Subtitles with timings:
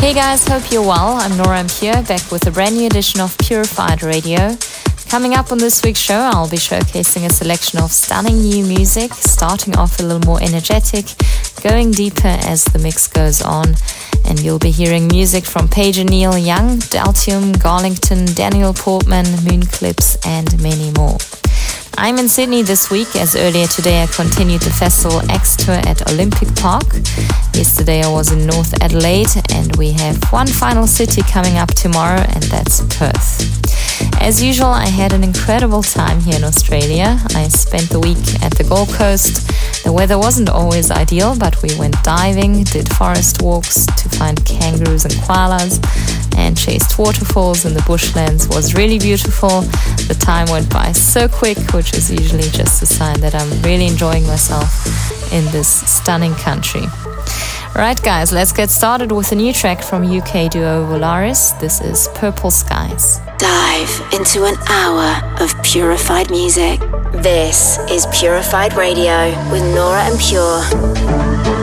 [0.00, 1.18] Hey guys, hope you're well.
[1.18, 4.56] I'm Nora En Pure, back with a brand new edition of Purified Radio.
[5.10, 9.12] Coming up on this week's show, I'll be showcasing a selection of stunning new music,
[9.12, 11.04] starting off a little more energetic,
[11.62, 13.74] going deeper as the mix goes on.
[14.24, 20.60] And you'll be hearing music from Page Neil Young, Deltium, Garlington, Daniel Portman, Moonclips, and
[20.62, 21.18] many more.
[21.98, 26.10] I'm in Sydney this week, as earlier today I continued the Festival X tour at
[26.10, 26.86] Olympic Park.
[27.60, 32.22] Yesterday I was in North Adelaide, and we have one final city coming up tomorrow,
[32.22, 33.28] and that's Perth.
[34.18, 37.18] As usual, I had an incredible time here in Australia.
[37.34, 39.46] I spent the week at the Gold Coast.
[39.84, 45.04] The weather wasn't always ideal, but we went diving, did forest walks to find kangaroos
[45.04, 45.84] and koalas,
[46.38, 48.48] and chased waterfalls in the bushlands.
[48.48, 49.60] Was really beautiful.
[50.08, 53.86] The time went by so quick, which is usually just a sign that I'm really
[53.86, 54.70] enjoying myself
[55.30, 56.86] in this stunning country.
[57.74, 61.58] Right, guys, let's get started with a new track from UK duo Volaris.
[61.60, 63.20] This is Purple Skies.
[63.38, 66.80] Dive into an hour of purified music.
[67.12, 71.59] This is Purified Radio with Nora En Pure.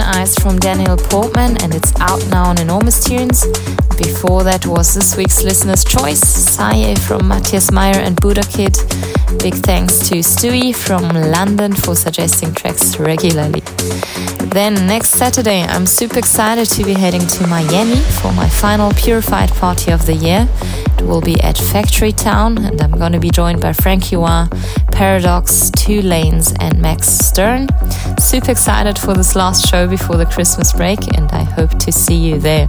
[0.00, 3.44] Eyes from Daniel Portman and it's out now on Enormous Tunes.
[3.98, 8.74] Before that was this week's listener's choice, Saye from Matthias Meyer and Budakid.
[9.42, 13.60] Big thanks to Stewie from London for suggesting tracks regularly.
[14.50, 19.50] Then next Saturday, I'm super excited to be heading to Miami for my final Purified
[19.50, 20.48] party of the year.
[21.06, 24.48] Will be at Factory Town, and I'm going to be joined by Frank Hua,
[24.90, 27.68] Paradox, Two Lanes, and Max Stern.
[28.18, 32.16] Super excited for this last show before the Christmas break, and I hope to see
[32.16, 32.66] you there.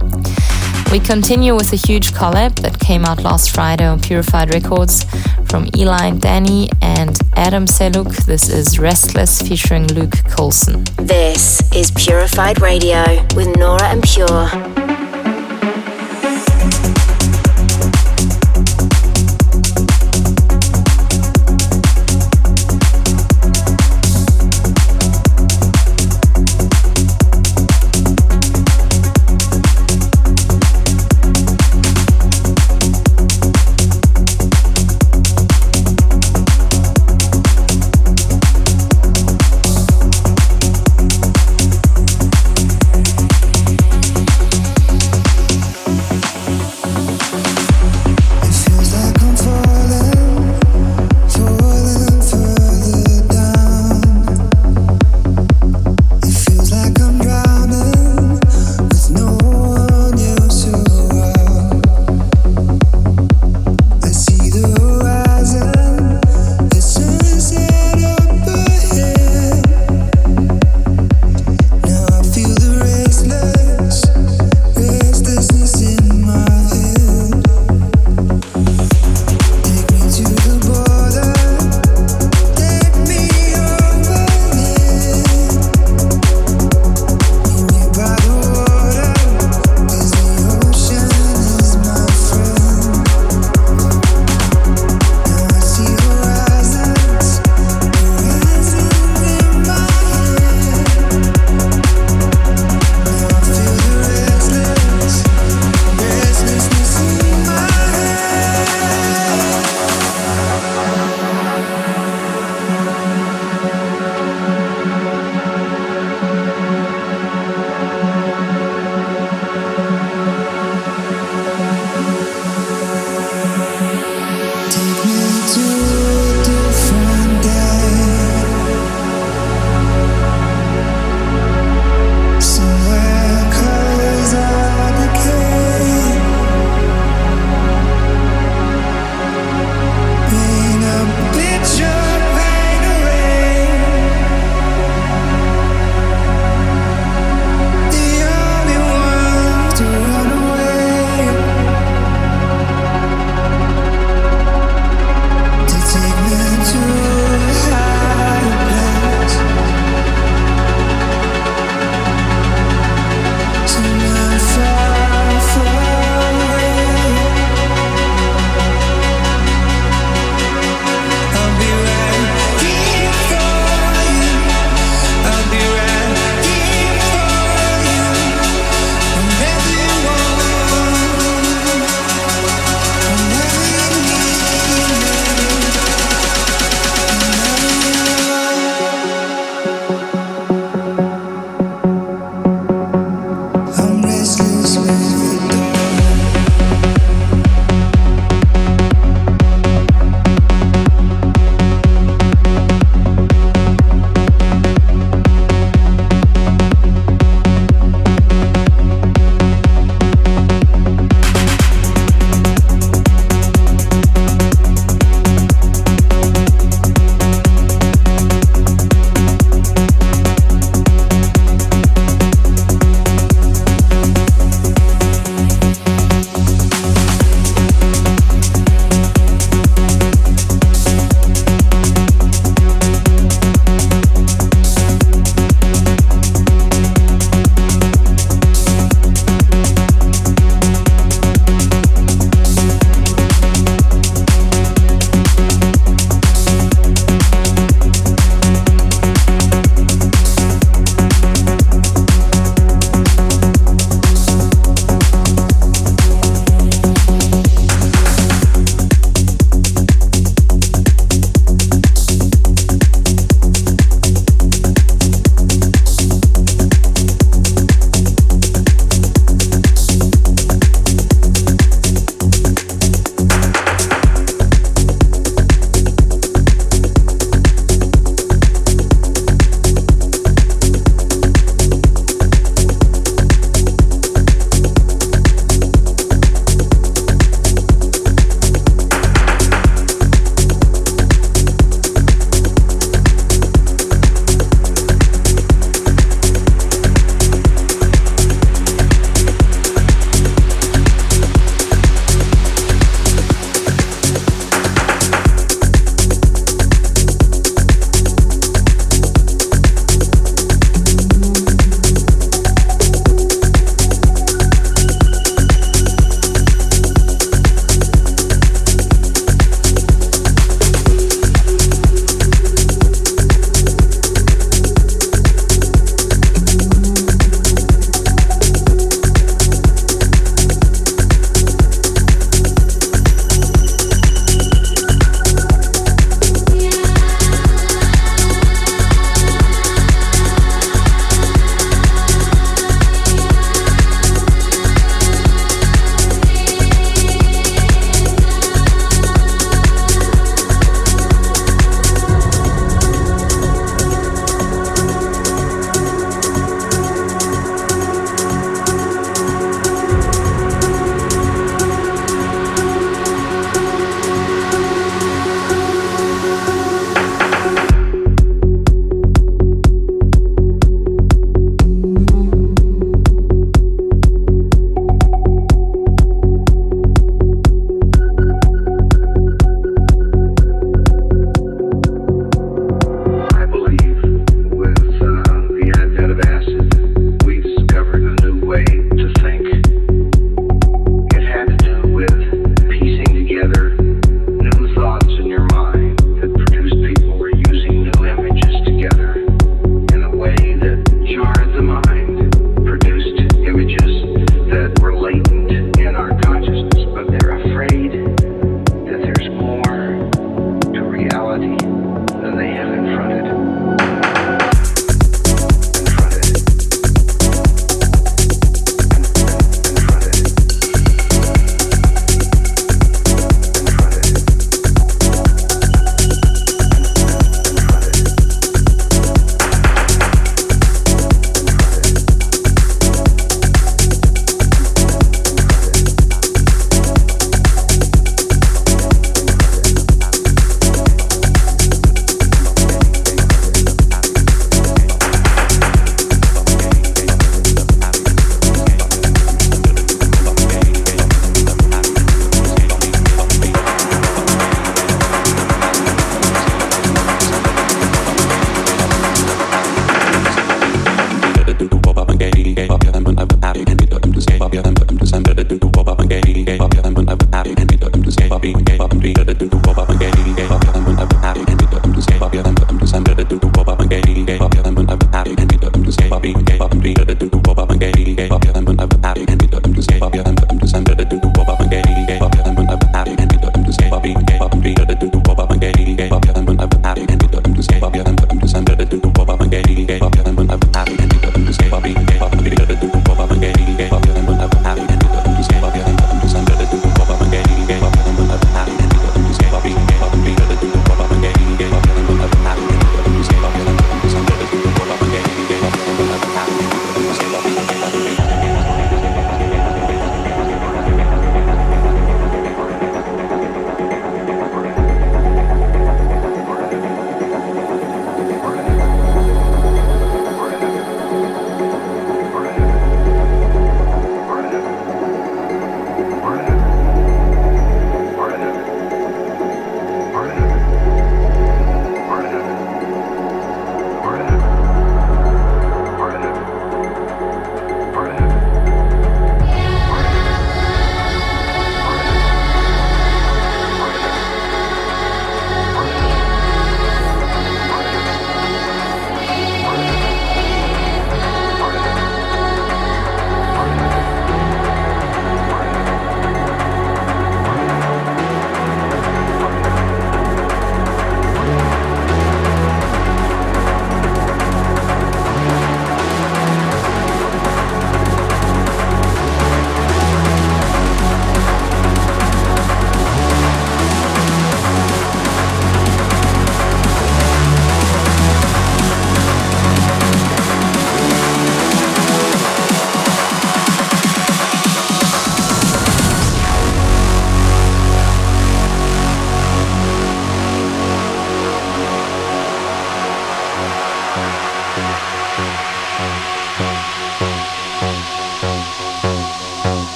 [0.92, 5.04] We continue with a huge collab that came out last Friday on Purified Records
[5.46, 8.26] from Eli Danny and Adam Seluk.
[8.26, 10.84] This is Restless featuring Luke Colson.
[10.96, 15.03] This is Purified Radio with Nora En Pure.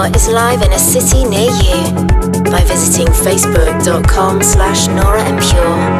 [0.00, 1.92] Pure is live in a city near you
[2.50, 5.99] by visiting facebook.com slash Nora En Pure.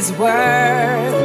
[0.00, 1.19] Is worth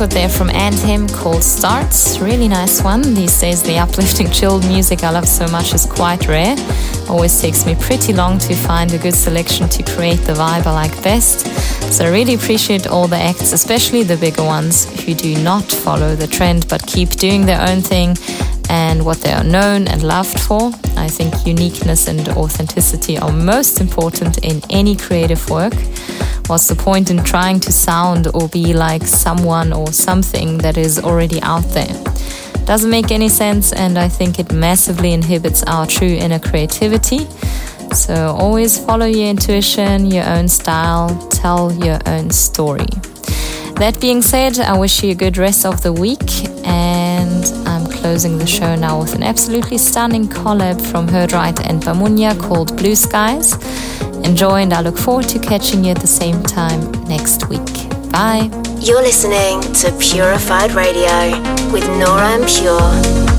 [0.00, 2.20] record there from Anthem called Starts.
[2.20, 3.02] Really nice one.
[3.02, 6.56] These days, the uplifting, chilled music I love so much is quite rare.
[7.06, 10.72] Always takes me pretty long to find a good selection to create the vibe I
[10.72, 11.46] like best.
[11.92, 16.16] So I really appreciate all the acts, especially the bigger ones, who do not follow
[16.16, 18.16] the trend but keep doing their own thing
[18.70, 20.72] and what they are known and loved for.
[20.96, 25.74] I think uniqueness and authenticity are most important in any creative work.
[26.50, 30.98] What's the point in trying to sound or be like someone or something that is
[30.98, 31.94] already out there?
[32.64, 37.20] Doesn't make any sense, and I think it massively inhibits our true inner creativity.
[37.94, 42.90] So always follow your intuition, your own style, tell your own story.
[43.76, 46.48] That being said, I wish you a good rest of the week,
[47.20, 52.32] and I'm closing the show now with an absolutely stunning collab from Herdright and Bamunya
[52.40, 53.52] called Blue Skies.
[54.24, 57.70] Enjoy, and I look forward to catching you at the same time next week.
[58.10, 58.50] Bye.
[58.80, 61.14] You're listening to Purified Radio
[61.72, 63.29] with Nora En Pure.